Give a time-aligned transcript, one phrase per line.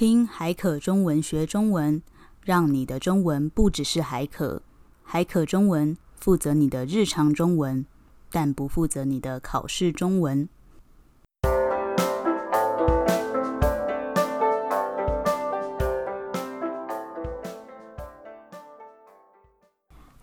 [0.00, 2.02] 听海可中文学中文，
[2.42, 4.62] 让你的中文不只是海可。
[5.02, 7.84] 海可中文负责你的日常中文，
[8.30, 10.48] 但不负责你的考试中文。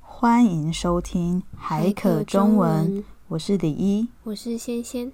[0.01, 5.13] 欢迎收听海可中文，我是李一，我是仙仙。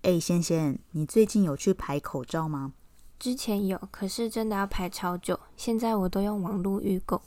[0.00, 2.72] 哎，仙仙，你最近有去排口罩吗？
[3.20, 5.38] 之前有，可是真的要排超久。
[5.54, 7.20] 现在我都用网络预购。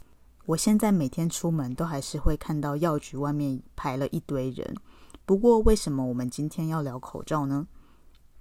[0.48, 4.76] 我现在每天出门都还是会看到药局外面排了一堆人。
[5.24, 7.68] 不过，为什么我们今天要聊口罩呢？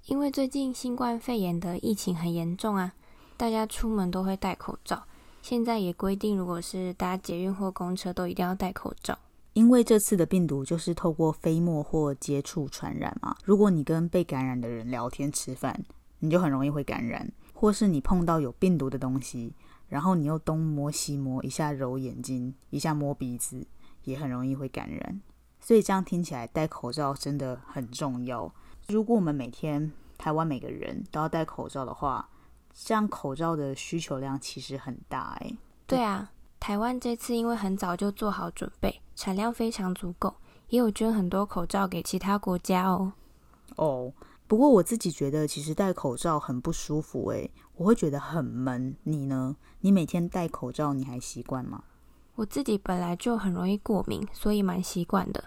[0.06, 2.94] 因为最近新冠肺炎的疫情很严重啊，
[3.36, 5.04] 大家出门都会戴口罩。
[5.42, 9.18] 现在也规定，如果是搭捷运或公车，都一定要戴口罩。
[9.52, 13.36] 因为这次的病毒就是透过飞沫或接触传染嘛。
[13.44, 15.84] 如果你跟被感染的人聊天、吃饭，
[16.20, 17.26] 你就很容易会感染；
[17.62, 19.54] 或是你碰到有病毒的东西，
[19.86, 23.64] 然后你又东摸西摸，一下揉眼睛，一下摸鼻子，
[24.02, 25.20] 也很容易会感染。
[25.60, 28.52] 所以这样听起来，戴口罩真的很重要。
[28.88, 32.28] 如果我们每天台湾每个人都要戴口罩的话，
[32.74, 35.56] 这样口罩的需求量其实很大哎。
[35.86, 40.34] 对啊，台湾这次因为很早就做好准备，产量非常足够，
[40.70, 43.12] 也有捐很多口罩给其他国家哦。
[43.76, 44.12] 哦，
[44.52, 48.94] 不过我自己觉得其实戴口罩很不舒服哎，我会觉得很闷。
[49.04, 49.56] 你呢？
[49.80, 51.84] 你每天戴口罩你还习惯吗？
[52.34, 55.42] 我自己本来就很容易过敏，所以蛮习惯的。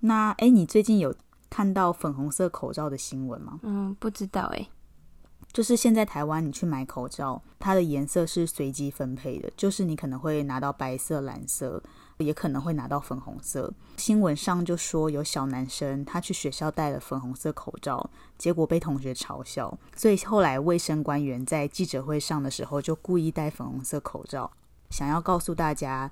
[0.00, 1.14] 那哎，你最近有
[1.48, 3.60] 看到粉红色口罩的新闻吗？
[3.62, 4.68] 嗯，不知道哎。
[5.52, 11.80] 就是现在台湾，你去买口罩，它的颜色是随机分配的，就是你可能会拿到白色、蓝色，
[12.20, 13.72] 也可能会拿到粉红色。
[13.96, 24.50] 新闻上就说有小男生他去学校戴了粉红色口罩，结果被同学嘲笑，所以后来卫生官员在记者会上的时候就故意戴粉红色口罩，
[24.90, 26.10] 想要告诉大家，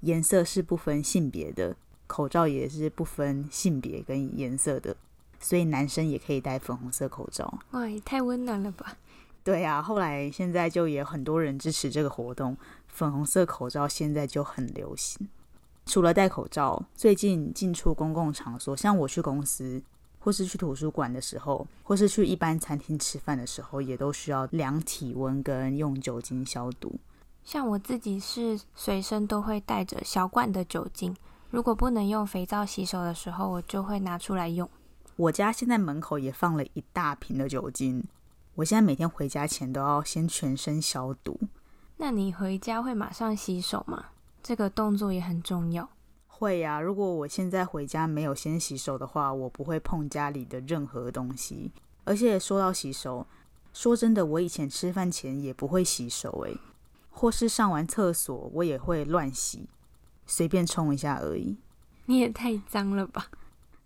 [0.00, 4.96] 颜色是不分性别的，口罩也是不分性别跟颜色的。
[5.42, 7.60] 所以男生也可以戴粉红色口罩。
[7.70, 8.98] 哇，也太温暖了吧！
[9.42, 12.54] 对啊，后来现在就也有很多人支持这个活动，
[12.88, 15.26] 粉红色口罩现在就很流行。
[15.86, 19.82] 除了戴口罩，最近进出公共场所，像我去公司，
[20.18, 26.98] 或是去图书馆的时候，或是去一般餐厅吃饭的时候，也都需要量体温跟用酒精消毒。
[27.42, 31.16] 像我自己是随身都会带着小罐的酒精，
[31.50, 34.68] 如果不能用肥皂洗手的时候，我就会拿出来用。
[35.16, 38.04] 我家现在门口也放了一大瓶的酒精，
[38.54, 41.40] 我现在每天回家前都要先全身消毒。
[41.96, 44.06] 那你回家会马上洗手吗？
[44.42, 45.88] 这个动作也很重要。
[46.26, 51.70] 会呀，如果我现在回家没有先洗手的话，我不会碰家里的任何东西。
[52.04, 53.26] 而且说到洗手，
[53.72, 56.56] 说真的，我以前吃饭前也不会洗手，诶，
[57.10, 59.68] 或是上完厕所我也会乱洗，
[60.26, 61.58] 随便冲一下而已。
[62.06, 63.26] 你也太脏了吧！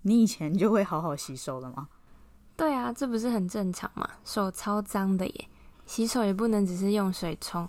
[0.03, 1.89] 你以前就会好好洗手了吗？
[2.57, 4.09] 对啊，这不是很正常吗？
[4.25, 5.49] 手超脏的耶，
[5.85, 7.69] 洗手也不能只是用水冲，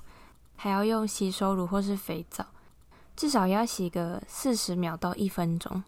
[0.56, 2.46] 还要用洗手乳或是肥皂，
[3.16, 5.84] 至少要洗个四十秒到一分钟。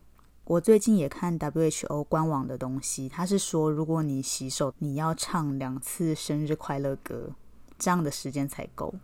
[0.45, 7.31] 我最近也看 WHO 官网的东西，他是说，如果你洗手，你要唱两次生日快乐歌，
[7.77, 8.95] 这样的时间才够。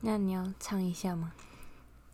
[0.00, 1.32] 那你要唱一下吗？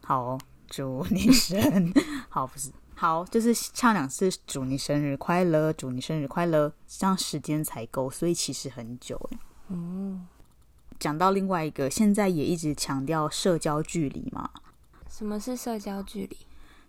[0.03, 1.93] 好哦，祝你生，
[2.29, 2.71] 好，不是。
[2.95, 9.21] 好，就是唱两次“祝你生日快乐”，祝你生日快乐，这样时间才够，所以其实很久。
[9.69, 10.27] 嗯，
[10.99, 14.51] 讲到另外一个，现在也一直强调社交距离嘛。
[15.17, 16.37] 什么是社交距离？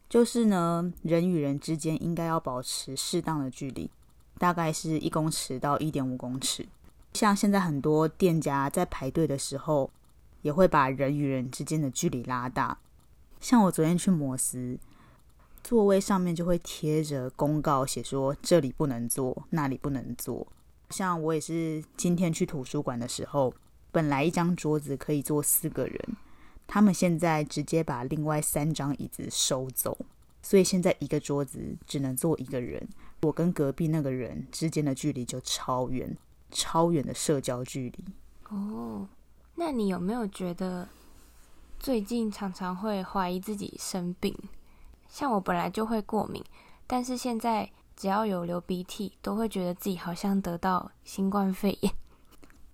[0.10, 3.90] 就是呢，人与人之间应该要保持适当的距离，
[4.38, 6.68] 大概是一公尺到一点五公尺。
[7.14, 9.90] 像现在很多店家在排队的时候，
[10.42, 12.78] 也会把人与人之间的距离拉大。
[13.40, 14.78] 像我昨天去摩斯。
[15.64, 20.46] 座位上面就会贴着公告，写说这里不能坐，那里不能坐。
[20.90, 23.54] 像我也是今天去图书馆的时候，
[23.90, 26.18] 本来一张桌子可以坐四个人，
[26.68, 29.98] 他们现在直接把另外三张椅子收走，
[30.44, 32.88] 所以现在一个桌子只能坐一个人。
[33.22, 36.16] 我跟隔壁那个人之间的距离就超远，
[36.52, 38.06] 超远的社交距离。
[38.50, 39.08] 哦，
[39.56, 40.88] 那你有没有觉得
[41.80, 44.38] 最近常常会怀疑自己生病？
[45.10, 46.44] 像我本来就会过敏，
[46.86, 51.94] 但是现在只要有流鼻涕，都会觉得自己好像得到新冠肺炎。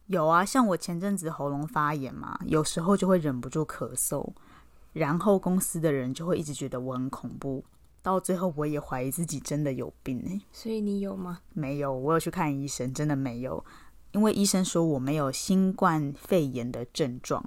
[0.07, 4.33] 有啊，像我前阵子喉咙发炎嘛，有时候就会忍不住咳嗽，
[4.91, 7.63] 然后公司的人就会一直觉得我很恐怖，
[8.01, 10.41] 到最后我也怀疑自己真的有病欸。
[10.51, 11.39] 所以你有吗？
[11.53, 13.63] 没有，我有去看医生，真的没有。
[14.11, 17.43] 因为医生说我没有新冠肺炎的症状。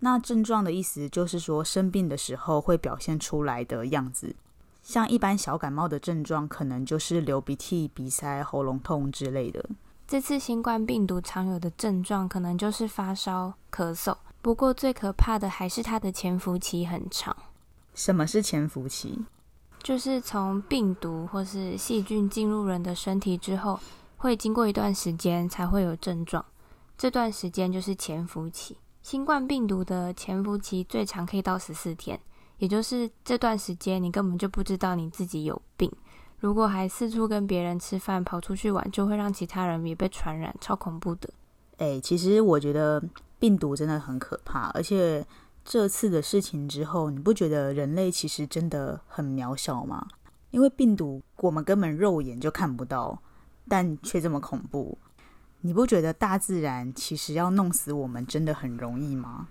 [0.00, 4.34] 那症状的意思就是说生病的时候会表现出来的样子，
[4.82, 9.64] 像一般小感冒的症状，可能就是流鼻涕、鼻塞、喉咙痛之类的。
[10.10, 17.36] 这次新冠病毒常有的症状可能就是发烧、咳嗽，不过最可怕的还是它的潜伏期很长。
[17.94, 19.24] 什么是潜伏期？
[19.84, 23.78] 就是从病毒或是细菌进入人的身体之后，
[24.16, 26.44] 会经过一段时间才会有症状，
[26.98, 28.76] 这段时间就是潜伏期。
[29.02, 32.20] 新冠病毒的潜伏期最长可以到十四天，
[32.58, 35.88] 也就是这段时间你根本就不知道你自己有病。
[36.40, 41.30] 如果还四处跟别人吃饭、跑出去玩，就会让其他人也被传染，超恐怖的。
[41.76, 43.02] 哎，其实我觉得
[43.38, 45.24] 病毒真的很可怕，而且
[45.64, 50.06] 这次的事情之后，你不觉得人类其实真的很渺小吗？
[50.50, 53.22] 因为病毒我们根本肉眼就看不到。
[53.68, 54.98] 但却这么恐怖，
[55.60, 59.46] 你不觉得大自然其实要弄死我们真的很容易吗？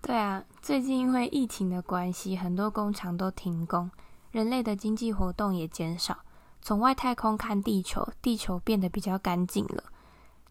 [0.00, 3.90] 对啊，最近因为疫情的关系，很多工厂都停工，
[4.30, 6.18] 人类的经济活动也减少。
[6.62, 9.84] 从外太空看地球，地球变得比较干净了。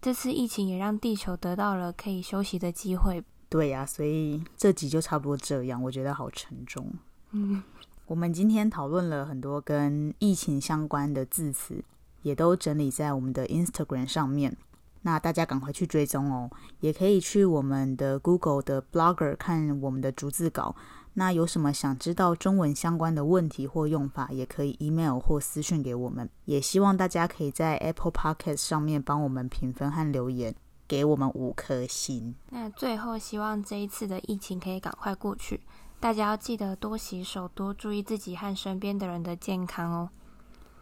[0.02, 3.24] 这次疫情也让地球得到了可以休息的机会。
[3.48, 6.92] 对呀，所以这集就差不多这样，我觉得好沉重。
[7.32, 7.64] 嗯，
[8.08, 11.84] 我们今天讨论了很多跟疫情相关的字词。
[12.22, 14.58] 也都整理在我们的 Instagram 上面，
[15.04, 16.52] 那大家赶快去追踪哦。
[16.82, 20.76] 也可以去我们的 Google 的 Blogger 看我们的逐字稿。
[21.14, 26.30] 那有什么想知道中文相关的问题或用法，也可以 email 或私讯给我们。
[26.46, 30.56] 也希望大家可以在 Apple Podcast 上面帮我们评分和留言，
[30.88, 32.36] 给我们五颗星。
[32.50, 35.62] 那最后，希望这一次的疫情可以赶快过去，
[36.00, 40.10] 大家要记得多洗手，多注意自己和身边的人的健康哦。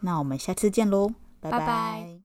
[0.02, 1.12] 那我们下次见喽。
[1.40, 2.20] 拜拜。